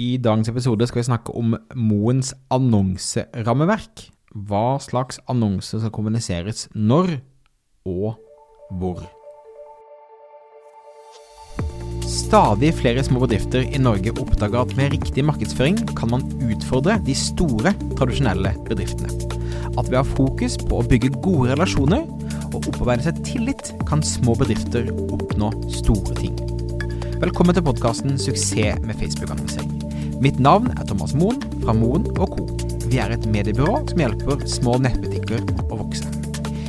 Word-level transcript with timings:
I 0.00 0.16
dagens 0.16 0.48
episode 0.48 0.86
skal 0.88 1.02
vi 1.02 1.08
snakke 1.10 1.32
om 1.36 1.52
Moens 1.76 2.32
annonserammeverk. 2.52 4.06
Hva 4.32 4.78
slags 4.80 5.18
annonser 5.28 5.82
skal 5.82 5.92
kommuniseres 5.92 6.64
når 6.72 7.18
og 7.84 8.14
hvor. 8.80 9.02
Stadig 12.08 12.70
flere 12.78 13.04
små 13.04 13.20
bedrifter 13.26 13.66
i 13.68 13.80
Norge 13.80 14.14
oppdager 14.16 14.62
at 14.62 14.72
med 14.78 14.94
riktig 14.94 15.26
markedsføring 15.28 15.76
kan 15.98 16.14
man 16.14 16.24
utfordre 16.40 16.96
de 17.04 17.16
store, 17.16 17.74
tradisjonelle 17.98 18.54
bedriftene. 18.70 19.12
At 19.76 19.90
ved 19.90 19.98
å 19.98 20.00
ha 20.00 20.08
fokus 20.08 20.56
på 20.56 20.80
å 20.80 20.86
bygge 20.88 21.12
gode 21.20 21.52
relasjoner 21.52 22.08
og 22.48 22.62
opparbeide 22.62 23.10
seg 23.10 23.20
tillit, 23.28 23.74
kan 23.88 24.04
små 24.04 24.38
bedrifter 24.40 24.88
oppnå 25.10 25.52
store 25.82 26.16
ting. 26.16 26.40
Velkommen 27.20 27.54
til 27.54 27.64
podkasten 27.68 28.16
'Suksess 28.16 28.80
med 28.80 28.96
Facebook-annonsering'. 28.96 29.71
Mitt 30.22 30.38
navn 30.38 30.68
er 30.78 30.84
Thomas 30.86 31.16
Moen 31.18 31.40
fra 31.64 31.72
Moen 31.74 32.04
Co. 32.14 32.28
Vi 32.86 33.00
er 33.02 33.10
et 33.10 33.24
mediebyrå 33.26 33.80
som 33.90 34.02
hjelper 34.04 34.44
små 34.46 34.76
nettbutikker 34.84 35.40
å 35.66 35.78
vokse. 35.80 36.06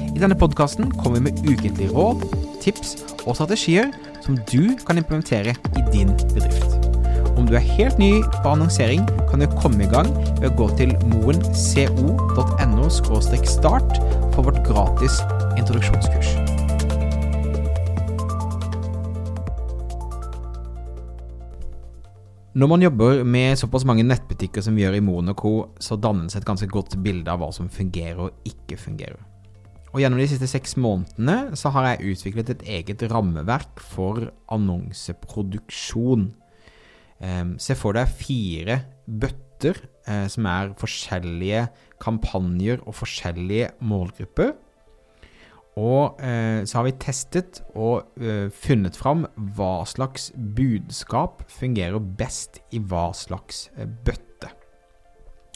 I 0.09 0.17
denne 0.17 0.38
podkasten 0.39 0.89
kommer 0.95 1.20
vi 1.20 1.27
med 1.27 1.44
ukentlige 1.45 1.91
råd, 1.94 2.23
tips 2.63 2.95
og 3.27 3.38
strategier 3.38 3.91
som 4.25 4.39
du 4.49 4.73
kan 4.88 4.97
implementere 4.97 5.53
i 5.53 5.85
din 5.94 6.16
bedrift. 6.34 6.89
Om 7.38 7.45
du 7.45 7.53
er 7.59 7.70
helt 7.75 8.02
ny 8.02 8.11
på 8.39 8.55
annonsering, 8.55 9.05
kan 9.30 9.45
du 9.45 9.47
komme 9.59 9.85
i 9.85 9.91
gang 9.91 10.09
ved 10.39 10.49
å 10.49 10.55
gå 10.63 10.72
til 10.81 10.97
moenco.no 11.13 12.89
start 12.89 14.02
for 14.33 14.49
vårt 14.49 14.63
gratis 14.66 15.22
introduksjonskurs. 15.61 16.62
Når 22.53 22.70
man 22.70 22.84
jobber 22.85 23.23
med 23.25 23.57
såpass 23.57 23.81
mange 23.89 24.03
nettbutikker 24.05 24.61
som 24.61 24.75
vi 24.77 24.84
gjør 24.84 24.99
i 24.99 25.02
Monaco, 25.02 25.52
så 25.81 25.95
dannes 25.98 26.36
et 26.38 26.45
ganske 26.45 26.67
godt 26.69 27.00
bilde 27.02 27.31
av 27.33 27.39
hva 27.41 27.47
som 27.55 27.66
fungerer 27.66 28.19
og 28.28 28.45
ikke 28.45 28.78
fungerer. 28.78 29.17
Og 29.89 29.97
Gjennom 30.02 30.22
de 30.22 30.28
siste 30.30 30.45
seks 30.50 30.75
månedene 30.78 31.58
så 31.58 31.72
har 31.73 31.88
jeg 31.88 32.13
utviklet 32.13 32.52
et 32.53 32.61
eget 32.75 33.05
rammeverk 33.09 33.81
for 33.81 34.28
annonseproduksjon. 34.53 36.28
Eh, 37.25 37.44
se 37.58 37.78
for 37.80 37.97
deg 37.97 38.13
fire 38.22 38.78
bøtter 39.09 39.81
eh, 40.06 40.28
som 40.30 40.45
er 40.50 40.75
forskjellige 40.78 41.66
kampanjer 42.06 42.85
og 42.85 43.00
forskjellige 43.02 43.72
målgrupper. 43.81 44.53
Og 45.79 46.19
eh, 46.21 46.61
så 46.69 46.79
har 46.79 46.85
vi 46.85 46.97
testet 47.02 47.63
og 47.73 48.19
eh, 48.21 48.49
funnet 48.53 48.97
fram 48.97 49.25
hva 49.57 49.81
slags 49.89 50.29
budskap 50.35 51.41
fungerer 51.49 51.97
best 52.19 52.61
i 52.75 52.81
hva 52.81 53.07
slags 53.17 53.67
eh, 53.77 53.89
bøtte. 53.89 54.51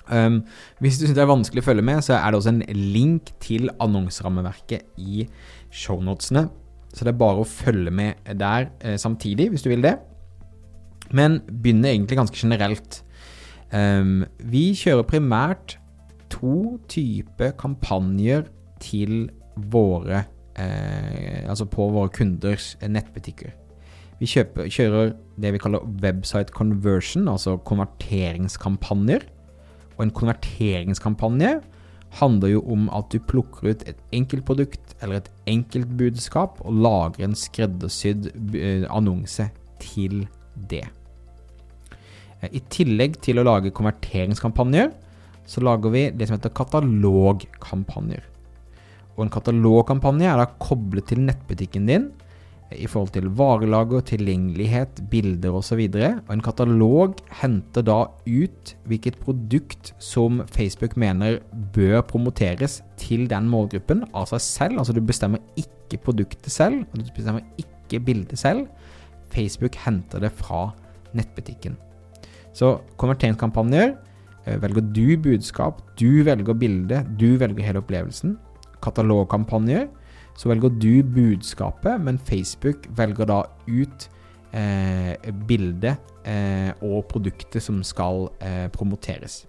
Um, 0.07 0.39
hvis 0.79 0.97
du 0.97 1.03
syns 1.03 1.17
det 1.17 1.23
er 1.25 1.29
vanskelig 1.29 1.61
å 1.61 1.67
følge 1.67 1.83
med, 1.85 1.99
så 2.05 2.15
er 2.15 2.31
det 2.31 2.39
også 2.39 2.53
en 2.53 2.63
link 2.95 3.33
til 3.43 3.67
annonserammeverket 3.83 5.01
i 5.03 5.25
shownotene. 5.67 6.47
Så 6.95 7.05
det 7.05 7.11
er 7.11 7.19
bare 7.19 7.43
å 7.43 7.49
følge 7.49 7.91
med 7.93 8.29
der 8.39 8.71
eh, 8.79 8.95
samtidig, 8.97 9.51
hvis 9.51 9.65
du 9.65 9.69
vil 9.69 9.83
det. 9.85 9.97
Men 11.13 11.41
begynner 11.45 11.91
egentlig 11.91 12.17
ganske 12.19 12.39
generelt. 12.39 13.01
Um, 13.69 14.23
vi 14.47 14.71
kjører 14.79 15.05
primært 15.07 15.75
to 16.31 16.79
typer 16.89 17.53
kampanjer 17.59 18.47
til 18.83 19.27
våre 19.71 20.25
eh, 20.59 21.45
Altså 21.49 21.65
på 21.69 21.89
våre 21.93 22.11
kunders 22.13 22.75
nettbutikker. 22.81 23.53
Vi 24.17 24.27
kjøper, 24.29 24.69
kjører 24.73 25.11
det 25.37 25.53
vi 25.53 25.61
kaller 25.61 25.85
website 26.01 26.53
conversion, 26.55 27.27
altså 27.29 27.57
konverteringskampanjer. 27.67 29.27
Og 29.97 30.05
en 30.05 30.13
konverteringskampanje 30.13 31.59
handler 32.17 32.53
jo 32.55 32.63
om 32.73 32.87
at 32.95 33.11
du 33.13 33.19
plukker 33.21 33.73
ut 33.73 33.83
et 33.89 33.99
enkelt 34.15 34.45
produkt 34.47 34.95
eller 35.01 35.19
et 35.19 35.31
enkelt 35.49 35.89
budskap 35.99 36.61
og 36.65 36.79
lager 36.85 37.27
en 37.27 37.35
skreddersydd 37.37 38.31
eh, 38.55 38.85
annonse 38.89 39.49
til 39.83 40.25
det. 40.71 40.85
Eh, 42.41 42.49
I 42.49 42.63
tillegg 42.73 43.19
til 43.25 43.41
å 43.41 43.45
lage 43.45 43.73
konverteringskampanjer, 43.75 44.89
så 45.47 45.63
lager 45.63 45.93
vi 45.93 46.07
det 46.15 46.27
som 46.27 46.37
heter 46.37 46.55
katalogkampanjer. 46.57 48.25
Og 49.17 49.25
en 49.25 49.33
katalogkampanje 49.33 50.29
er 50.29 50.39
da 50.39 50.47
koblet 50.61 51.09
til 51.09 51.23
nettbutikken 51.25 51.89
din 51.89 52.11
i 52.75 52.87
forhold 52.89 53.13
til 53.15 53.29
varelager, 53.31 54.01
tilgjengelighet, 54.09 54.99
bilder 55.09 55.55
osv. 55.55 55.79
Og, 55.87 55.93
så 55.95 56.09
og 56.27 56.33
en 56.33 56.43
katalog 56.43 57.21
henter 57.41 57.85
da 57.87 57.97
ut 58.27 58.73
hvilket 58.89 59.19
produkt 59.23 59.93
som 60.03 60.41
Facebook 60.51 60.97
mener 60.99 61.39
bør 61.73 62.03
promoteres 62.09 62.81
til 62.99 63.27
den 63.31 63.47
målgruppen 63.49 64.03
av 64.13 64.27
seg 64.33 64.43
selv. 64.43 64.81
Altså 64.81 64.93
du 64.93 65.01
bestemmer 65.01 65.39
ikke 65.55 66.01
produktet 66.03 66.51
selv, 66.51 66.83
og 66.91 66.99
du 66.99 67.13
bestemmer 67.15 67.45
ikke 67.61 68.03
bildet 68.03 68.37
selv. 68.39 68.67
Facebook 69.31 69.79
henter 69.85 70.21
det 70.23 70.33
fra 70.35 70.67
nettbutikken. 71.15 71.77
Så 72.57 72.77
konverteringskampanjer 72.99 73.93
eh, 74.45 74.59
velger 74.59 74.83
du 74.91 75.15
budskap, 75.23 75.79
du 75.95 76.23
velger 76.27 76.57
bilde, 76.57 77.03
du 77.15 77.37
velger 77.39 77.63
hele 77.63 77.79
opplevelsen 77.79 78.35
katalogkampanjer, 78.83 79.87
så 80.37 80.51
velger 80.51 80.69
du 80.77 81.03
budskapet, 81.03 82.01
men 82.01 82.19
Facebook 82.21 82.85
velger 82.97 83.29
da 83.29 83.41
ut 83.67 84.07
eh, 84.53 85.15
bildet 85.49 85.97
eh, 86.27 86.71
og 86.85 87.07
produktet 87.09 87.63
som 87.63 87.81
skal 87.85 88.27
eh, 88.41 88.67
promoteres. 88.73 89.45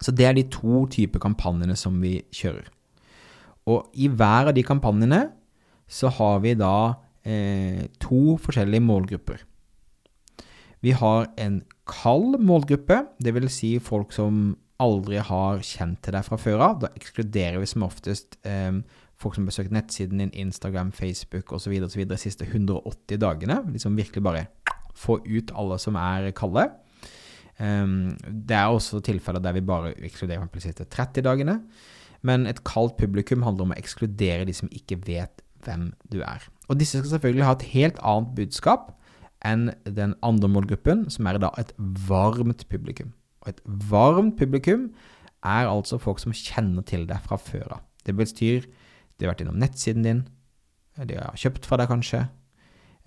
Så 0.00 0.12
det 0.16 0.26
er 0.26 0.34
de 0.36 0.48
to 0.48 0.86
typer 0.90 1.22
kampanjene 1.22 1.76
som 1.76 2.00
vi 2.02 2.18
kjører. 2.34 2.70
Og 3.68 3.92
i 3.94 4.08
hver 4.08 4.50
av 4.50 4.56
de 4.56 4.64
kampanjene 4.66 5.26
så 5.90 6.10
har 6.16 6.40
vi 6.42 6.56
da 6.58 6.74
eh, 7.26 7.86
to 8.02 8.38
forskjellige 8.40 8.82
målgrupper. 8.82 9.44
Vi 10.80 10.94
har 10.96 11.28
en 11.36 11.60
kald 11.90 12.38
målgruppe, 12.40 13.02
dvs. 13.20 13.52
Si 13.52 13.72
folk 13.84 14.14
som 14.16 14.56
aldri 14.80 15.20
har 15.22 15.62
kjent 15.66 16.00
til 16.04 16.16
deg 16.16 16.26
fra 16.26 16.38
før 16.40 16.64
av. 16.66 16.80
Da 16.82 16.90
ekskluderer 16.98 17.60
vi 17.62 17.68
som 17.70 17.86
oftest 17.86 18.38
eh, 18.48 18.80
folk 19.20 19.36
som 19.36 19.44
har 19.44 19.52
besøkt 19.52 19.74
nettsiden 19.74 20.22
din, 20.22 20.34
Instagram, 20.46 20.92
Facebook 20.96 21.52
osv. 21.52 21.76
de 21.84 22.20
siste 22.20 22.48
180 22.48 23.20
dagene. 23.20 23.60
Liksom 23.72 23.98
virkelig 23.98 24.24
bare 24.24 24.46
få 24.96 25.20
ut 25.24 25.52
alle 25.56 25.78
som 25.80 25.98
er 26.00 26.30
kalde. 26.36 26.68
Um, 27.60 28.16
det 28.24 28.56
er 28.56 28.72
også 28.72 29.02
tilfeller 29.04 29.42
der 29.44 29.52
vi 29.52 29.64
bare 29.64 29.92
ekskluderer 30.00 30.48
de 30.48 30.62
siste 30.64 30.84
30 30.88 31.26
dagene. 31.26 31.60
Men 32.22 32.46
et 32.48 32.64
kaldt 32.64 32.96
publikum 33.00 33.44
handler 33.44 33.68
om 33.68 33.74
å 33.74 33.80
ekskludere 33.80 34.46
de 34.48 34.56
som 34.56 34.72
ikke 34.72 35.00
vet 35.06 35.44
hvem 35.64 35.90
du 36.12 36.20
er. 36.24 36.44
Og 36.68 36.80
disse 36.80 36.98
skal 36.98 37.16
selvfølgelig 37.16 37.46
ha 37.48 37.54
et 37.56 37.68
helt 37.74 38.00
annet 38.06 38.34
budskap 38.36 38.92
enn 39.44 39.70
den 39.84 40.14
andre 40.24 40.50
målgruppen, 40.52 41.06
som 41.12 41.28
er 41.28 41.40
da 41.40 41.52
et 41.60 41.72
varmt 42.08 42.66
publikum. 42.68 43.12
Et 43.50 43.62
varmt 43.66 44.36
publikum 44.38 44.88
er 45.46 45.68
altså 45.68 45.98
folk 46.00 46.20
som 46.22 46.34
kjenner 46.36 46.84
til 46.86 47.06
deg 47.08 47.22
fra 47.24 47.38
før 47.40 47.78
av. 47.78 47.86
Det 48.06 48.16
betyr 48.16 48.66
de 48.66 49.26
har 49.26 49.34
vært 49.34 49.42
innom 49.44 49.60
nettsiden 49.60 50.04
din, 50.06 50.20
de 50.96 51.16
har 51.16 51.36
kjøpt 51.38 51.66
fra 51.68 51.78
deg 51.80 51.90
kanskje, 51.90 52.24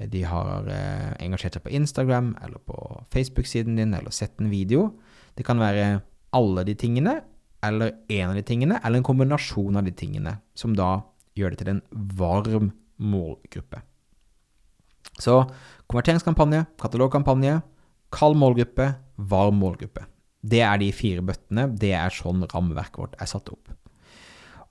de 0.09 0.23
har 0.25 0.67
eh, 0.73 1.11
engasjert 1.23 1.57
seg 1.57 1.63
på 1.65 1.73
Instagram 1.77 2.33
eller 2.43 2.61
på 2.65 2.77
Facebook-siden 3.13 3.77
din 3.77 3.93
eller 3.93 4.13
sett 4.13 4.41
en 4.41 4.49
video. 4.51 4.89
Det 5.37 5.45
kan 5.45 5.61
være 5.61 6.01
alle 6.33 6.65
de 6.67 6.75
tingene, 6.77 7.19
eller 7.63 7.93
en 8.11 8.31
av 8.31 8.37
de 8.37 8.43
tingene, 8.45 8.79
eller 8.83 8.99
en 8.99 9.07
kombinasjon 9.07 9.77
av 9.79 9.85
de 9.85 9.93
tingene, 9.95 10.35
som 10.57 10.73
da 10.75 11.03
gjør 11.37 11.53
det 11.53 11.61
til 11.61 11.73
en 11.75 11.83
varm 12.17 12.71
målgruppe. 12.97 13.81
Så 15.21 15.43
konverteringskampanje, 15.91 16.65
katalogkampanje, 16.81 17.59
kald 18.13 18.37
målgruppe, 18.41 18.89
varm 19.17 19.61
målgruppe. 19.61 20.07
Det 20.43 20.59
er 20.65 20.79
de 20.81 20.91
fire 20.95 21.23
bøttene. 21.25 21.69
Det 21.79 21.93
er 21.95 22.13
sånn 22.13 22.43
rammeverket 22.51 22.99
vårt 22.99 23.15
er 23.21 23.29
satt 23.31 23.51
opp. 23.53 23.71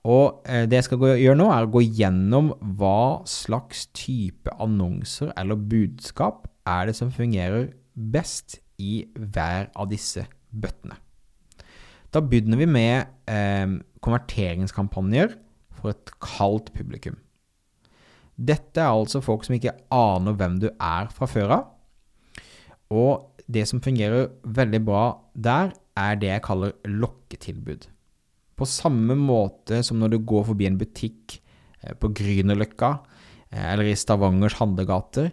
Og 0.03 0.43
eh, 0.49 0.65
det 0.67 0.81
jeg 0.81 0.87
skal 0.89 1.05
gjøre 1.15 1.37
nå, 1.39 1.47
er 1.49 1.65
å 1.65 1.71
gå 1.71 1.83
gjennom 1.85 2.51
hva 2.79 3.23
slags 3.29 3.87
type 3.95 4.51
annonser 4.61 5.31
eller 5.39 5.59
budskap 5.59 6.49
er 6.67 6.89
det 6.89 6.97
som 6.97 7.11
fungerer 7.13 7.71
best 7.93 8.59
i 8.81 9.05
hver 9.15 9.69
av 9.79 9.89
disse 9.91 10.25
bøttene. 10.51 10.97
Da 12.13 12.21
begynner 12.21 12.59
vi 12.59 12.67
med 12.69 13.07
eh, 13.31 13.79
konverteringskampanjer 14.03 15.37
for 15.79 15.93
et 15.93 16.11
kaldt 16.21 16.73
publikum. 16.75 17.17
Dette 18.33 18.81
er 18.81 18.91
altså 18.91 19.21
folk 19.23 19.45
som 19.45 19.55
ikke 19.55 19.75
aner 19.93 20.35
hvem 20.37 20.59
du 20.61 20.67
er 20.73 21.09
fra 21.13 21.29
før 21.29 21.55
av. 21.57 21.69
Og 22.93 23.32
det 23.51 23.65
som 23.69 23.81
fungerer 23.83 24.29
veldig 24.43 24.81
bra 24.85 25.03
der, 25.33 25.73
er 25.99 26.17
det 26.17 26.29
jeg 26.29 26.45
kaller 26.45 26.75
lokketilbud. 26.89 27.87
På 28.57 28.67
samme 28.69 29.15
måte 29.17 29.81
som 29.85 29.99
når 30.01 30.13
du 30.13 30.19
går 30.25 30.47
forbi 30.49 30.67
en 30.69 30.79
butikk 30.79 31.37
eh, 31.81 31.93
på 31.97 32.11
Grünerløkka 32.15 32.91
eh, 33.51 33.65
eller 33.73 33.89
i 33.89 33.97
Stavangers 33.97 34.57
handlegater 34.59 35.31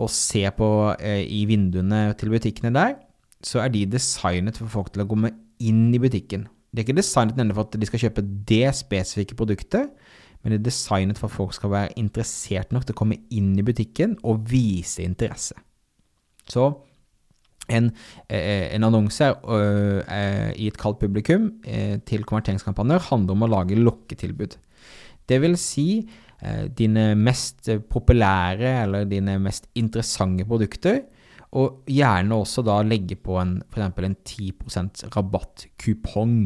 og 0.00 0.10
ser 0.14 0.54
på 0.56 0.68
eh, 0.98 1.24
i 1.26 1.44
vinduene 1.50 2.08
til 2.18 2.32
butikkene 2.32 2.72
der, 2.74 2.96
så 3.44 3.62
er 3.64 3.72
de 3.72 3.86
designet 3.88 4.58
for 4.60 4.70
folk 4.70 4.92
til 4.94 5.04
å 5.04 5.10
komme 5.10 5.32
inn 5.60 5.88
i 5.94 6.00
butikken. 6.00 6.46
De 6.70 6.80
er 6.80 6.86
ikke 6.86 7.00
designet 7.00 7.38
nemlig 7.38 7.56
for 7.56 7.66
at 7.66 7.80
de 7.80 7.88
skal 7.88 8.04
kjøpe 8.04 8.24
det 8.48 8.68
spesifikke 8.78 9.36
produktet, 9.38 9.90
men 10.40 10.54
det 10.54 10.60
er 10.60 10.68
designet 10.70 11.18
for 11.18 11.28
at 11.28 11.36
folk 11.36 11.56
skal 11.56 11.72
være 11.72 11.96
interessert 12.00 12.70
nok 12.72 12.86
til 12.86 12.96
å 12.96 13.00
komme 13.02 13.18
inn 13.34 13.52
i 13.60 13.64
butikken 13.66 14.16
og 14.24 14.46
vise 14.48 15.02
interesse. 15.04 15.56
Så 16.48 16.70
en, 17.70 17.90
eh, 18.28 18.68
en 18.74 18.86
annonse 18.88 19.26
eh, 19.30 20.50
i 20.56 20.68
et 20.70 20.80
kaldt 20.80 21.00
publikum 21.02 21.50
eh, 21.64 21.98
til 22.06 22.26
konverteringskampanjer 22.28 23.06
handler 23.10 23.36
om 23.36 23.46
å 23.46 23.50
lage 23.54 23.78
lokketilbud. 23.78 24.58
Det 25.30 25.38
vil 25.42 25.56
si 25.60 25.88
dine 26.72 27.10
mest 27.20 27.68
populære 27.92 28.70
eller 28.86 29.02
dine 29.04 29.34
mest 29.44 29.66
interessante 29.76 30.46
produkter, 30.48 31.02
og 31.52 31.82
gjerne 31.84 32.32
også 32.32 32.64
da 32.64 32.78
legge 32.80 33.18
på 33.20 33.36
en 33.36 33.58
f.eks. 33.68 33.98
en 34.06 34.16
10% 34.24 35.02
rabattkupong 35.12 36.38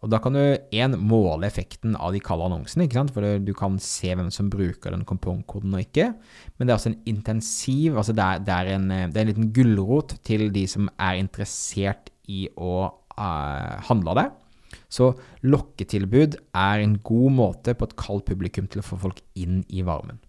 og 0.00 0.08
da 0.08 0.16
kan 0.22 0.32
du 0.32 0.40
én 0.72 0.94
måle 0.96 1.44
effekten 1.44 1.92
av 2.00 2.14
de 2.14 2.22
kalde 2.24 2.46
annonsene, 2.48 2.86
ikke 2.86 2.96
sant? 2.96 3.12
for 3.12 3.40
du 3.44 3.52
kan 3.56 3.76
se 3.84 4.14
hvem 4.16 4.30
som 4.32 4.48
bruker 4.52 4.94
den 4.94 5.04
kompongkoden 5.08 5.74
og 5.76 5.82
ikke. 5.84 6.06
Men 6.56 6.66
det 6.66 6.72
er 6.72 6.78
også 6.78 6.92
en 6.94 7.02
intensiv, 7.12 7.98
altså 8.00 8.14
det 8.16 8.24
er, 8.24 8.44
det 8.46 8.54
er, 8.54 8.70
en, 8.78 8.88
det 8.88 9.20
er 9.20 9.26
en, 9.26 9.32
liten 9.34 9.50
gulrot 9.56 10.16
til 10.24 10.48
de 10.54 10.64
som 10.70 10.88
er 10.96 11.20
interessert 11.20 12.08
i 12.32 12.46
å 12.56 12.76
uh, 12.88 13.76
handle 13.90 14.14
av 14.14 14.22
det. 14.22 14.26
Så 14.88 15.10
lokketilbud 15.44 16.38
er 16.56 16.80
en 16.80 16.96
god 17.04 17.36
måte 17.36 17.76
på 17.76 17.90
et 17.90 17.96
kaldt 18.00 18.30
publikum 18.30 18.70
til 18.70 18.80
å 18.80 18.86
få 18.86 18.96
folk 19.04 19.20
inn 19.36 19.60
i 19.68 19.84
varmen. 19.84 20.22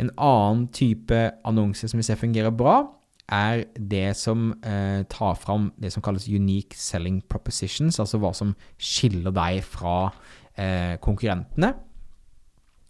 En 0.00 0.08
annen 0.16 0.64
type 0.72 1.18
annonse 1.44 1.90
som 1.90 2.00
vi 2.00 2.06
ser 2.08 2.16
fungerer 2.16 2.54
bra, 2.56 2.86
er 3.30 3.64
det 3.74 4.10
som 4.18 4.50
eh, 4.66 5.02
tar 5.10 5.36
fram 5.38 5.70
det 5.80 5.92
som 5.94 6.02
kalles 6.04 6.28
unique 6.28 6.78
selling 6.78 7.20
propositions, 7.30 8.00
altså 8.02 8.18
hva 8.20 8.32
som 8.36 8.56
skiller 8.76 9.34
deg 9.34 9.62
fra 9.66 10.10
eh, 10.58 10.96
konkurrentene. 11.02 11.72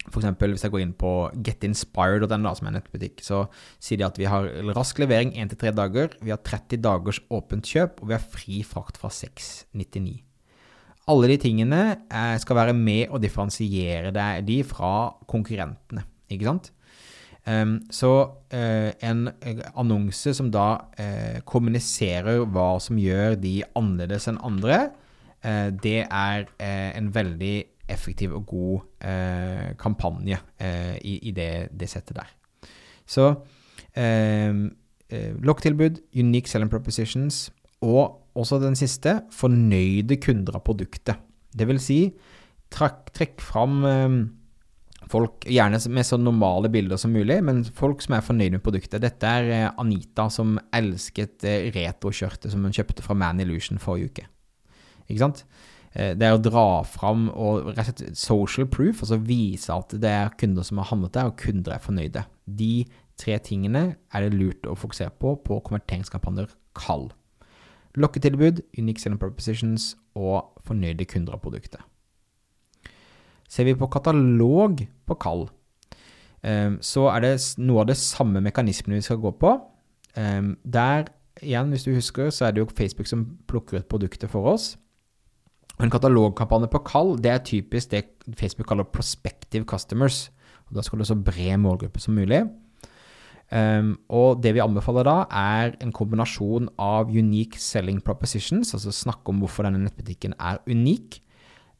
F.eks. 0.08 0.26
hvis 0.40 0.64
jeg 0.64 0.72
går 0.72 0.82
inn 0.82 0.94
på 0.96 1.12
getinspired.no, 1.44 2.54
som 2.56 2.66
er 2.66 2.72
en 2.72 2.78
nettbutikk, 2.80 3.20
så 3.22 3.44
sier 3.82 4.00
de 4.00 4.08
at 4.08 4.18
vi 4.18 4.26
har 4.30 4.48
rask 4.74 4.98
levering 5.02 5.34
1-3 5.36 5.74
dager, 5.76 6.16
vi 6.24 6.32
har 6.32 6.40
30 6.40 6.80
dagers 6.82 7.20
åpent 7.30 7.68
kjøp, 7.68 8.00
og 8.00 8.10
vi 8.10 8.16
har 8.16 8.24
fri 8.24 8.62
frakt 8.66 8.98
fra 9.00 9.12
699. 9.12 10.18
Alle 11.10 11.30
de 11.32 11.38
tingene 11.42 11.82
eh, 12.06 12.36
skal 12.40 12.58
være 12.62 12.76
med 12.76 13.12
å 13.12 13.20
differensiere 13.20 14.12
de 14.46 14.60
fra 14.66 15.10
konkurrentene, 15.30 16.06
ikke 16.32 16.48
sant? 16.48 16.72
Um, 17.50 17.78
så 17.90 18.10
uh, 18.54 18.90
en 19.02 19.24
annonse 19.74 20.34
som 20.36 20.50
da 20.52 20.66
uh, 21.00 21.38
kommuniserer 21.48 22.44
hva 22.46 22.74
som 22.82 22.98
gjør 23.00 23.38
de 23.40 23.60
annerledes 23.78 24.28
enn 24.30 24.42
andre, 24.46 24.88
det 25.40 26.02
er 26.04 26.42
en 26.60 27.06
veldig 27.14 27.54
effektiv 27.88 28.34
og 28.36 28.42
god 28.50 29.06
kampanje 29.80 30.36
i, 31.00 31.14
i 31.16 31.32
det, 31.32 31.70
det, 31.72 31.88
settet 31.88 32.18
der. 32.18 32.34
Så 33.08 33.24
ehm, 33.96 34.66
lokketilbud, 35.40 36.02
unique 36.12 36.52
selling 36.52 36.68
propositions, 36.68 37.46
og 37.80 38.20
også 38.36 38.60
den 38.60 38.76
siste, 38.76 39.22
fornøyde 39.32 40.20
kunder 40.20 40.60
av 40.60 40.66
produktet. 40.68 41.16
Det 41.56 41.64
vil 41.72 41.80
si, 41.80 41.98
trekk, 42.68 43.08
trekk 43.16 43.40
fram 43.40 43.80
ehm, 43.88 44.20
folk, 45.10 45.44
gjerne 45.48 45.80
med 45.92 46.06
så 46.06 46.18
normale 46.20 46.70
bilder 46.72 47.00
som 47.00 47.12
mulig, 47.14 47.40
men 47.44 47.64
folk 47.76 48.02
som 48.04 48.16
er 48.16 48.24
fornøyd 48.24 48.56
med 48.56 48.62
produktet. 48.64 49.02
Dette 49.02 49.26
er 49.26 49.50
eh, 49.54 49.66
Anita 49.80 50.28
som 50.32 50.56
elsket 50.76 51.46
eh, 51.48 51.68
retroskjørtet 51.74 52.52
som 52.52 52.64
hun 52.66 52.74
kjøpte 52.76 53.04
fra 53.04 53.16
Man 53.18 53.42
Illusion 53.42 53.80
forrige 53.82 54.10
uke. 54.10 54.26
Ikke 55.08 55.22
sant? 55.24 55.44
Eh, 55.92 56.14
det 56.14 56.26
er 56.26 56.36
å 56.36 56.42
dra 56.42 56.66
fram 56.86 57.28
og 57.34 57.72
rett 57.72 57.90
og 57.90 57.90
slett 57.90 58.18
social 58.18 58.68
proof, 58.70 59.02
altså 59.02 59.20
vise 59.26 59.74
at 59.74 59.94
det 60.02 60.14
er 60.22 60.34
kunder 60.40 60.66
som 60.66 60.82
har 60.82 60.90
handlet 60.92 61.16
der, 61.16 61.30
og 61.30 61.38
kunder 61.40 61.74
er 61.74 61.84
fornøyde. 61.84 62.24
De 62.46 62.74
tre 63.20 63.36
tingene 63.44 63.84
er 64.14 64.26
det 64.26 64.36
lurt 64.38 64.68
å 64.68 64.78
fokusere 64.78 65.12
på 65.20 65.34
på 65.44 65.60
konverteringskampanjer 65.66 66.52
kall. 66.78 67.10
Lokketilbud, 67.98 68.62
unique 68.78 69.02
selling 69.02 69.18
propositions 69.18 69.96
og 70.14 70.62
fornøyde 70.66 71.08
kunder 71.10 71.34
av 71.34 71.42
produktet. 71.42 71.82
Ser 73.50 73.66
vi 73.66 73.74
på 73.74 73.90
katalog 73.90 74.78
på 75.10 75.18
kall, 75.20 75.48
ehm, 76.46 76.78
så 76.84 77.08
er 77.12 77.24
det 77.24 77.34
noe 77.60 77.84
av 77.84 77.90
det 77.90 77.98
samme 78.00 78.42
mekanismene 78.44 79.00
vi 79.00 79.06
skal 79.06 79.20
gå 79.22 79.32
på. 79.40 79.56
Ehm, 80.18 80.54
der, 80.64 81.10
igjen, 81.40 81.72
hvis 81.74 81.86
du 81.86 81.94
husker, 81.94 82.30
så 82.30 82.46
er 82.46 82.54
det 82.54 82.64
jo 82.64 82.70
Facebook 82.70 83.10
som 83.10 83.26
plukker 83.50 83.80
ut 83.80 83.90
produkter 83.90 84.30
for 84.30 84.54
oss. 84.54 84.76
En 85.80 85.92
katalogkampanje 85.92 86.68
på 86.70 86.82
kall, 86.84 87.16
det 87.16 87.30
er 87.32 87.44
typisk 87.44 87.90
det 87.90 88.04
Facebook 88.36 88.68
kaller 88.68 88.84
prospective 88.84 89.64
customers. 89.64 90.28
Og 90.68 90.76
da 90.76 90.82
skal 90.82 91.00
du 91.00 91.04
så 91.04 91.16
bred 91.16 91.56
målgruppe 91.58 92.00
som 92.00 92.14
mulig. 92.14 92.44
Um, 93.50 93.96
og 94.08 94.44
det 94.44 94.52
vi 94.54 94.60
anbefaler 94.62 95.02
da, 95.08 95.24
er 95.34 95.72
en 95.82 95.90
kombinasjon 95.90 96.68
av 96.78 97.08
unique 97.10 97.58
selling 97.58 97.98
propositions, 98.04 98.74
altså 98.76 98.92
snakke 98.94 99.32
om 99.32 99.40
hvorfor 99.42 99.66
denne 99.66 99.80
nettbutikken 99.82 100.36
er 100.38 100.60
unik, 100.70 101.18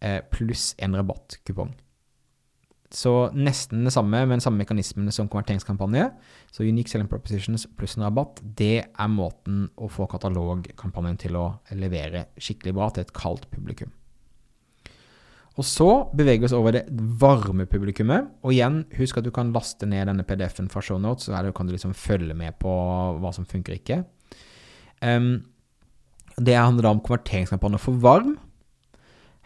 Eh, 0.01 0.21
pluss 0.33 0.75
en 0.81 0.97
rabattkupong. 0.97 1.75
Så 2.91 3.13
nesten 3.39 3.85
det 3.87 3.93
samme 3.95 4.25
men 4.27 4.43
samme 4.43 4.65
mekanismene 4.65 5.13
som 5.15 5.29
konverteringskampanje. 5.31 6.09
Så 6.51 6.67
Unique 6.67 6.91
Selling 6.91 7.09
Propositions 7.11 7.69
pluss 7.79 7.95
en 7.97 8.07
rabatt, 8.09 8.43
det 8.43 8.77
er 8.83 9.13
måten 9.13 9.69
å 9.79 9.87
få 9.91 10.09
katalogkampanjen 10.11 11.21
til 11.23 11.39
å 11.39 11.47
levere 11.79 12.27
skikkelig 12.35 12.75
bra 12.75 12.91
til 12.91 13.07
et 13.07 13.15
kaldt 13.15 13.47
publikum. 13.55 13.93
Og 15.59 15.67
så 15.67 15.87
beveger 16.17 16.43
vi 16.43 16.49
oss 16.49 16.57
over 16.57 16.75
det 16.75 16.85
varme 17.21 17.67
publikummet. 17.69 18.31
Og 18.47 18.55
igjen, 18.55 18.83
husk 18.97 19.19
at 19.21 19.27
du 19.27 19.33
kan 19.35 19.53
laste 19.55 19.87
ned 19.87 20.09
denne 20.09 20.25
PDF-en 20.27 20.71
fra 20.73 20.83
shownotes, 20.83 21.29
så 21.29 21.55
kan 21.55 21.69
du 21.69 21.75
liksom 21.75 21.95
følge 21.95 22.35
med 22.35 22.57
på 22.63 22.71
hva 23.21 23.33
som 23.37 23.47
funker 23.47 23.77
ikke. 23.77 24.03
Um, 25.05 25.43
det 26.41 26.57
handler 26.57 26.87
da 26.87 26.95
om 26.95 27.03
konverteringskampanje 27.05 27.83
for 27.83 27.99
varm. 28.03 28.39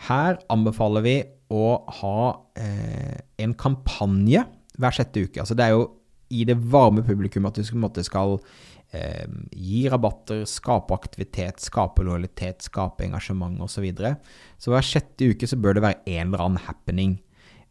Her 0.08 0.38
anbefaler 0.52 1.04
vi 1.04 1.16
å 1.52 1.64
ha 2.00 2.18
eh, 2.56 3.18
en 3.42 3.54
kampanje 3.58 4.44
hver 4.78 4.96
sjette 4.96 5.26
uke. 5.26 5.42
Altså 5.42 5.56
det 5.58 5.66
er 5.66 5.76
jo 5.76 5.88
i 6.34 6.44
det 6.48 6.56
varme 6.58 7.04
publikum 7.06 7.46
at 7.48 7.58
du 7.58 7.66
skal, 7.66 7.90
skal 8.06 8.38
eh, 8.94 9.26
gi 9.52 9.84
rabatter, 9.92 10.44
skape 10.48 10.96
aktivitet, 10.96 11.62
skape 11.62 12.06
lojalitet, 12.06 12.64
skape 12.64 13.06
engasjement 13.06 13.60
osv. 13.60 13.76
Så, 13.76 13.84
videre. 13.84 14.16
så 14.58 14.74
hver 14.74 14.88
sjette 14.88 15.30
uke 15.34 15.48
så 15.50 15.60
bør 15.60 15.78
det 15.78 15.86
være 15.86 16.02
en 16.16 16.26
eller 16.32 16.46
annen 16.46 16.66
happening. 16.66 17.20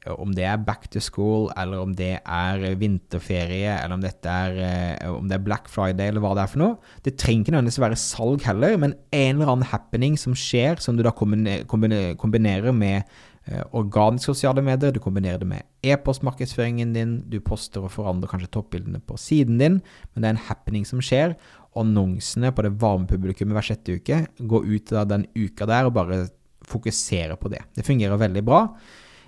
Om 0.04 0.34
det 0.36 0.44
er 0.44 0.60
back 0.60 0.90
to 0.92 1.00
school, 1.00 1.46
eller 1.56 1.80
om 1.80 1.94
det 1.96 2.18
er 2.20 2.64
vinterferie, 2.76 3.72
eller 3.72 3.96
om, 3.96 4.02
er, 4.04 4.58
eh, 4.60 5.06
om 5.08 5.30
det 5.32 5.38
er 5.38 5.46
Black 5.46 5.70
Friday, 5.72 6.12
eller 6.12 6.24
hva 6.24 6.34
det 6.36 6.44
er 6.44 6.52
for 6.52 6.60
noe. 6.60 6.96
Det 7.06 7.16
trenger 7.16 7.46
ikke 7.46 7.56
nødvendigvis 7.56 7.84
være 7.86 8.00
salg 8.02 8.44
heller, 8.44 8.76
men 8.84 8.98
en 9.16 9.38
eller 9.38 9.54
annen 9.54 9.70
happening 9.72 10.20
som 10.20 10.36
skjer, 10.36 10.84
som 10.84 11.00
du 11.00 11.06
da 11.08 11.16
kombinerer 11.16 12.76
med 12.76 13.08
eh, 13.46 13.64
organiske 13.76 14.32
sosiale 14.32 14.64
medier, 14.66 14.94
du 14.94 15.02
kombinerer 15.04 15.42
det 15.42 15.50
med 15.50 15.68
e-postmarkedsføringen 15.84 16.94
din, 16.96 17.18
du 17.30 17.40
poster 17.44 17.84
og 17.84 17.94
forandrer 17.94 18.32
kanskje 18.32 18.52
toppbildene 18.56 19.02
på 19.04 19.18
siden 19.20 19.60
din, 19.62 19.82
men 20.14 20.24
det 20.24 20.30
er 20.30 20.38
en 20.38 20.46
happening 20.50 20.88
som 20.88 21.04
skjer. 21.04 21.38
Annonsene 21.80 22.54
på 22.54 22.66
det 22.66 22.76
varme 22.82 23.10
publikummet 23.10 23.58
hver 23.58 23.70
sjette 23.72 23.98
uke 23.98 24.24
går 24.38 24.68
ut 24.70 24.94
av 24.94 25.10
den 25.12 25.28
uka 25.36 25.68
der 25.70 25.90
og 25.90 25.96
bare 25.98 26.26
fokuserer 26.68 27.36
på 27.40 27.52
det. 27.52 27.64
Det 27.76 27.86
fungerer 27.86 28.20
veldig 28.20 28.44
bra. 28.46 28.68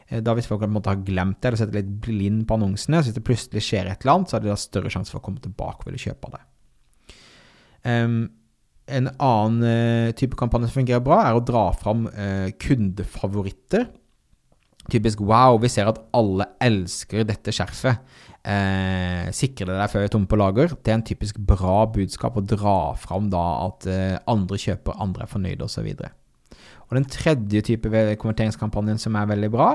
Eh, 0.07 0.22
da 0.22 0.36
Hvis 0.38 0.48
folk 0.50 0.63
måtte 0.69 0.93
ha 0.93 1.01
glemt 1.01 1.41
det 1.41 1.50
eller 1.50 1.62
sett 1.63 1.75
litt 1.75 1.91
blind 2.05 2.45
på 2.48 2.57
annonsene, 2.57 3.01
så 3.01 3.10
hvis 3.10 3.17
det 3.17 3.25
plutselig 3.25 3.65
skjer 3.65 3.89
et 3.89 4.01
eller 4.03 4.15
annet, 4.15 4.29
så 4.29 4.38
har 4.38 4.45
de 4.45 4.51
da 4.53 4.60
større 4.60 4.93
sjanse 4.93 5.13
for 5.13 5.22
å 5.22 5.25
komme 5.25 5.43
tilbake 5.43 5.84
og 5.84 5.89
ville 5.89 6.01
kjøpe 6.01 6.34
det. 6.36 6.43
Um, 7.86 8.19
en 8.86 9.10
annen 9.10 9.65
uh, 9.65 10.15
type 10.17 10.38
kampanje 10.38 10.69
som 10.69 10.79
fungerer 10.79 11.03
bra, 11.05 11.24
er 11.25 11.38
å 11.38 11.43
dra 11.45 11.67
fram 11.74 12.05
kundefavoritter. 12.62 13.88
Typisk 14.92 15.20
'wow, 15.20 15.58
vi 15.62 15.70
ser 15.72 15.88
at 15.89 16.00
alle 16.13 16.46
elsker 16.62 17.25
dette 17.25 17.51
skjerfet'. 17.51 17.98
Eh, 18.46 19.32
sikre 19.34 19.74
deg 19.74 19.89
før 19.89 20.04
vi 20.04 20.06
er 20.06 20.12
tomme 20.13 20.30
på 20.30 20.38
lager. 20.38 20.75
Det 20.77 20.92
er 20.92 21.00
en 21.00 21.08
typisk 21.08 21.39
bra 21.42 21.86
budskap 21.89 22.38
å 22.38 22.46
dra 22.46 22.94
fram 22.94 23.32
da 23.34 23.46
at 23.65 23.88
eh, 23.89 24.20
andre 24.30 24.60
kjøper, 24.62 25.00
andre 25.01 25.25
er 25.25 25.32
fornøyde 25.32 25.65
osv. 25.65 25.88
Og 26.86 26.94
den 26.94 27.08
tredje 27.10 27.63
type 27.65 27.89
konverteringskampanjen 28.22 29.01
som 29.01 29.18
er 29.18 29.32
veldig 29.32 29.50
bra, 29.50 29.72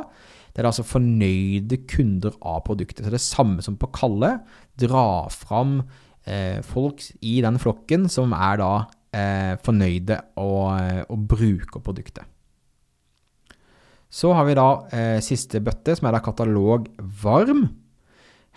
det 0.55 0.62
er 0.62 0.71
altså 0.71 0.87
fornøyde 0.87 1.83
kunder 1.90 2.35
av 2.47 2.62
produktet. 2.67 3.02
Så 3.02 3.09
det 3.09 3.12
er 3.12 3.19
det 3.19 3.26
samme 3.26 3.62
som 3.67 3.79
på 3.79 3.90
Kalle. 3.95 4.37
Dra 4.79 5.26
fram 5.35 5.81
eh, 6.26 6.62
folk 6.62 7.02
i 7.26 7.40
den 7.43 7.59
flokken 7.59 8.07
som 8.12 8.35
er 8.37 8.62
da 8.62 8.73
eh, 9.14 9.55
fornøyde 9.64 10.19
og, 10.43 11.07
og, 11.09 11.26
bruker 11.31 11.83
produktet. 11.83 12.26
Så 14.11 14.33
har 14.35 14.47
vi 14.49 14.59
da 14.59 14.69
eh, 14.90 15.19
siste 15.23 15.62
bøtte, 15.62 15.95
som 15.97 16.09
er 16.09 16.17
da 16.17 16.25
katalog 16.25 16.88
varm. 17.23 17.69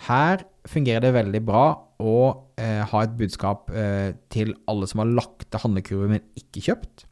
Her 0.08 0.42
fungerer 0.68 1.04
det 1.04 1.14
veldig 1.14 1.40
bra 1.46 1.66
å 2.02 2.18
eh, 2.58 2.82
ha 2.90 3.02
et 3.04 3.14
budskap 3.18 3.70
eh, 3.70 4.16
til 4.32 4.54
alle 4.70 4.88
som 4.90 5.04
har 5.04 5.12
lagt 5.14 5.46
til 5.46 5.62
handlekurve, 5.62 6.08
men 6.10 6.24
ikke 6.38 6.64
kjøpt. 6.68 7.06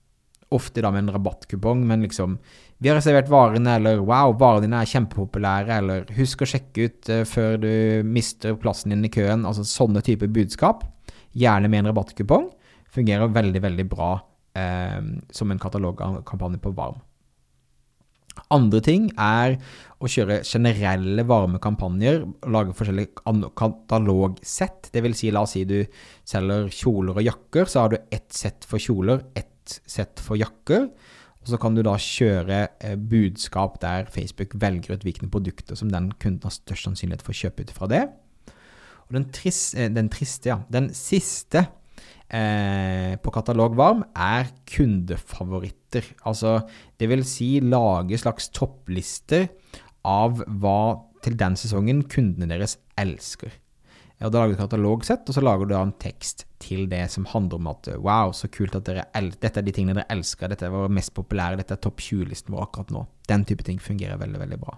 Ofte 0.53 0.83
da 0.85 0.91
med 0.93 1.07
en 1.07 1.15
rabattkupong, 1.15 1.85
men 1.89 2.03
liksom 2.05 2.37
Vi 2.83 2.91
har 2.91 2.99
reservert 2.99 3.31
varene, 3.31 3.77
eller 3.79 4.03
Wow, 4.03 4.35
varene 4.41 4.67
dine 4.67 4.81
er 4.83 4.91
kjempepopulære, 4.91 5.79
eller 5.79 6.11
Husk 6.17 6.43
å 6.43 6.51
sjekke 6.51 6.89
ut 6.89 7.13
eh, 7.13 7.23
før 7.29 7.63
du 7.63 7.71
mister 8.05 8.59
plassen 8.59 8.93
din 8.93 9.07
i 9.07 9.13
køen. 9.13 9.47
Altså 9.47 9.65
sånne 9.69 10.03
typer 10.03 10.33
budskap. 10.33 10.83
Gjerne 11.39 11.71
med 11.71 11.85
en 11.85 11.93
rabattkupong. 11.93 12.51
Fungerer 12.93 13.31
veldig, 13.33 13.63
veldig 13.65 13.89
bra 13.89 14.11
eh, 14.59 14.99
som 15.33 15.55
en 15.55 15.63
katalogkampanje 15.63 16.61
på 16.61 16.75
Varm. 16.77 16.99
Andre 18.53 18.81
ting 18.85 19.09
er 19.21 19.57
å 20.03 20.11
kjøre 20.11 20.41
generelle 20.47 21.25
varmekampanjer, 21.29 22.25
lage 22.53 22.75
forskjellige 22.77 23.51
katalogsett. 23.59 24.91
Det 24.93 25.03
vil 25.05 25.17
si, 25.17 25.31
la 25.35 25.45
oss 25.47 25.55
si 25.57 25.65
du 25.69 25.79
selger 26.29 26.71
kjoler 26.73 27.21
og 27.21 27.27
jakker, 27.27 27.69
så 27.71 27.85
har 27.85 27.93
du 27.93 27.99
ett 28.03 28.31
sett 28.35 28.67
for 28.69 28.83
kjoler, 28.83 29.23
ett 29.39 29.81
sett 29.87 30.23
for 30.23 30.41
jakker. 30.41 30.89
Og 31.43 31.51
så 31.51 31.59
kan 31.59 31.75
du 31.75 31.83
da 31.83 31.97
kjøre 31.99 32.59
eh, 32.83 32.97
budskap 32.97 33.81
der 33.83 34.07
Facebook 34.11 34.55
velger 34.63 34.95
ut 34.95 35.07
hvilke 35.07 35.27
produkter 35.31 35.79
som 35.79 35.91
den 35.91 36.13
kunden 36.23 36.47
har 36.47 36.55
størst 36.55 36.87
sannsynlighet 36.87 37.25
for 37.27 37.35
å 37.35 37.41
kjøpe 37.41 37.67
ut 37.67 37.73
fra 37.75 37.89
det. 37.91 38.03
Og 39.09 39.17
den, 39.17 39.27
trist, 39.35 39.75
eh, 39.75 39.91
den 39.91 40.11
triste, 40.13 40.53
ja. 40.53 40.61
Den 40.71 40.93
siste 40.95 41.67
eh, 42.35 43.15
på 43.23 43.33
Katalog 43.35 43.77
Varm 43.79 44.03
er 44.17 44.51
kundefavoritter. 44.69 46.13
Altså, 46.29 46.59
det 46.99 47.09
vil 47.13 47.25
si 47.29 47.55
lage 47.61 48.21
slags 48.21 48.51
topplister 48.55 49.49
av 50.09 50.43
hva 50.47 50.83
til 51.23 51.37
den 51.39 51.59
sesongen 51.59 52.03
kundene 52.11 52.51
deres 52.51 52.79
elsker. 52.99 53.53
Og 54.23 54.31
Da 54.31 54.39
lager 54.39 54.53
du 54.53 54.59
et 54.61 54.63
katalogsett, 54.63 55.27
og 55.27 55.35
så 55.35 55.43
lager 55.43 55.67
du 55.67 55.75
en 55.75 55.95
tekst 55.99 56.45
til 56.63 56.87
det 56.91 57.03
som 57.11 57.27
handler 57.27 57.59
om 57.59 57.71
at 57.73 57.89
wow, 57.99 58.31
så 58.31 58.47
kult 58.55 58.77
at 58.79 58.87
dere 58.87 59.07
dette 59.35 59.59
er 59.59 59.67
de 59.67 59.75
tingene 59.75 59.97
dere 59.99 60.15
elsker, 60.15 60.51
dette 60.53 60.69
er 60.69 60.75
vår 60.75 60.93
mest 60.95 61.11
populære, 61.17 61.59
dette 61.59 61.75
er 61.75 61.83
topp 61.83 61.99
20-listen 62.01 62.55
vår 62.55 62.69
akkurat 62.69 62.93
nå. 62.95 63.03
Den 63.27 63.45
type 63.49 63.67
ting 63.67 63.81
fungerer 63.83 64.21
veldig, 64.21 64.39
veldig 64.45 64.61
bra. 64.63 64.77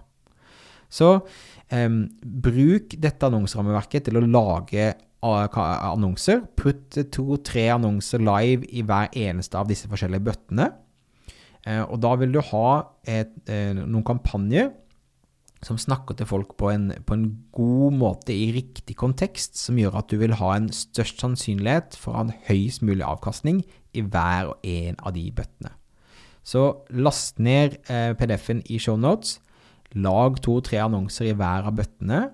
Så 0.89 1.11
um, 1.19 1.99
bruk 2.21 2.95
dette 3.01 3.29
annonserammeverket 3.29 4.07
til 4.07 4.17
å 4.17 4.25
lage 4.25 4.93
annonser. 5.25 6.43
Putt 6.57 6.97
to-tre 7.13 7.67
annonser 7.73 8.23
live 8.23 8.67
i 8.69 8.83
hver 8.85 9.11
eneste 9.17 9.59
av 9.59 9.69
disse 9.71 9.89
forskjellige 9.91 10.25
bøttene. 10.27 10.71
Eh, 11.65 11.81
og 11.81 11.99
da 12.03 12.13
vil 12.21 12.33
du 12.35 12.41
ha 12.51 12.69
et, 13.09 13.33
eh, 13.49 13.73
noen 13.73 14.05
kampanjer 14.05 14.71
som 15.65 15.79
snakker 15.81 16.17
til 16.17 16.27
folk 16.29 16.53
på 16.59 16.69
en, 16.69 16.91
på 17.05 17.15
en, 17.15 17.25
god 17.55 17.95
måte 17.95 18.33
i 18.35 18.51
riktig 18.53 18.97
kontekst, 18.99 19.55
som 19.57 19.79
gjør 19.79 19.97
at 19.97 20.11
du 20.11 20.19
vil 20.21 20.35
ha 20.37 20.51
en 20.53 20.67
størst 20.69 21.23
sannsynlighet 21.23 21.95
for 21.97 22.19
en 22.19 22.33
høyest 22.49 22.83
mulig 22.85 23.05
avkastning 23.07 23.63
i 23.95 24.03
hver 24.03 24.51
og 24.51 24.67
en 24.67 24.99
av 24.99 25.15
de 25.15 25.25
bøttene. 25.31 25.71
Så 26.45 26.85
last 26.93 27.39
ned 27.39 27.79
eh, 27.89 28.13
PDF-en 28.13 28.61
i 28.69 28.77
shownotes. 28.77 29.39
Lag 29.95 30.37
to-tre 30.43 30.77
annonser 30.83 31.31
i 31.31 31.37
hver 31.37 31.65
av 31.65 31.77
bøttene. 31.79 32.27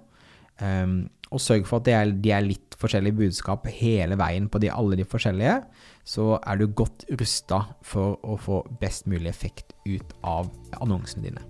Um, 0.59 1.09
og 1.31 1.39
sørg 1.39 1.67
for 1.67 1.79
at 1.79 1.87
de 1.87 1.95
er, 1.95 2.11
de 2.11 2.33
er, 2.35 2.43
litt 2.45 2.75
forskjellige 2.81 3.17
budskap 3.19 3.67
hele 3.71 4.17
veien 4.19 4.49
på 4.51 4.59
de, 4.61 4.71
alle 4.73 4.97
de 4.99 5.07
forskjellige, 5.07 5.61
så 6.07 6.35
er 6.39 6.59
du 6.59 6.67
godt 6.75 7.05
rusta 7.19 7.63
for 7.85 8.17
å 8.25 8.37
få 8.41 8.63
best 8.81 9.07
mulig 9.11 9.29
effekt 9.31 9.75
ut 9.87 10.15
av 10.27 10.49
annonsene 10.81 11.29
dine. 11.29 11.43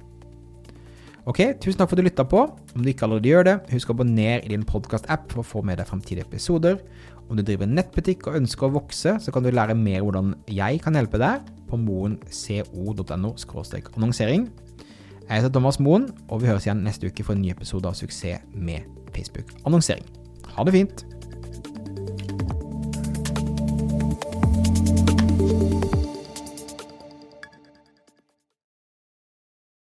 Ok, 1.29 1.38
tusen 1.61 1.77
takk 1.77 1.91
for 1.91 1.97
at 1.97 2.01
du 2.01 2.07
lytta 2.07 2.25
på. 2.25 2.43
Om 2.73 2.81
du 2.81 2.89
ikke 2.89 3.05
allerede 3.05 3.29
gjør 3.29 3.45
det, 3.45 3.55
husk 3.75 3.91
å 3.91 3.95
abonnere 3.95 4.41
i 4.41 4.51
din 4.53 4.65
podkast-app 4.65 5.27
for 5.29 5.43
å 5.43 5.45
få 5.45 5.61
med 5.65 5.77
deg 5.77 5.89
framtidige 5.89 6.25
episoder. 6.25 6.79
Om 7.29 7.38
du 7.38 7.45
driver 7.45 7.69
nettbutikk 7.69 8.25
og 8.27 8.39
ønsker 8.41 8.67
å 8.67 8.75
vokse, 8.79 9.13
så 9.21 9.33
kan 9.33 9.45
du 9.45 9.51
lære 9.53 9.77
mer 9.77 10.01
hvordan 10.01 10.33
jeg 10.50 10.81
kan 10.83 10.97
hjelpe 10.97 11.21
deg 11.21 11.45
på 11.69 11.77
moenco.no 11.79 13.35
annonsering. 13.95 14.50
Jeg 15.27 15.41
heter 15.41 15.53
Thomas 15.53 15.79
Moen, 15.79 16.09
og 16.29 16.41
vi 16.41 16.49
høres 16.51 16.65
igjen 16.67 16.83
neste 16.85 17.07
uke 17.07 17.23
for 17.23 17.37
en 17.37 17.43
ny 17.43 17.53
episode 17.53 17.87
av 17.87 17.95
Suksess 17.95 18.43
med 18.53 18.87
Facebook-annonsering. 19.15 20.05
Ha 20.55 20.65
det 20.67 20.75
fint! 20.75 21.05